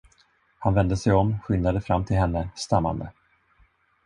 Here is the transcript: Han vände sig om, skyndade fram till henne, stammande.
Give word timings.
Han 0.59 0.73
vände 0.73 0.97
sig 0.97 1.13
om, 1.13 1.39
skyndade 1.41 1.81
fram 1.81 2.05
till 2.05 2.17
henne, 2.17 2.49
stammande. 2.55 3.11